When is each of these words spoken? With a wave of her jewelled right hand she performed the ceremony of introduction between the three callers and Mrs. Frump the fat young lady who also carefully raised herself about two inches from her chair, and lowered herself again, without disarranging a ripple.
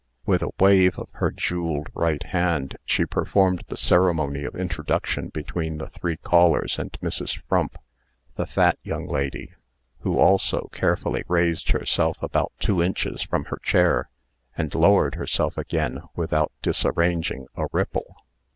With 0.25 0.41
a 0.41 0.49
wave 0.59 0.97
of 0.97 1.09
her 1.11 1.29
jewelled 1.29 1.89
right 1.93 2.23
hand 2.23 2.75
she 2.85 3.05
performed 3.05 3.61
the 3.67 3.77
ceremony 3.77 4.43
of 4.45 4.55
introduction 4.55 5.27
between 5.29 5.77
the 5.77 5.89
three 5.89 6.17
callers 6.17 6.79
and 6.79 6.91
Mrs. 7.03 7.39
Frump 7.47 7.77
the 8.35 8.47
fat 8.47 8.79
young 8.81 9.05
lady 9.05 9.53
who 9.99 10.17
also 10.17 10.69
carefully 10.73 11.23
raised 11.27 11.69
herself 11.69 12.17
about 12.23 12.51
two 12.59 12.81
inches 12.81 13.21
from 13.21 13.45
her 13.45 13.57
chair, 13.61 14.09
and 14.57 14.73
lowered 14.73 15.13
herself 15.13 15.55
again, 15.55 16.01
without 16.15 16.51
disarranging 16.63 17.45
a 17.55 17.67
ripple. 17.71 18.15